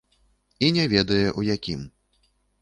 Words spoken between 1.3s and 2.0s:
у якім.